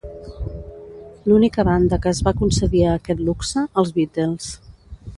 [1.31, 4.51] L'única banda que es va concedir a aquest luxe, els Beatles.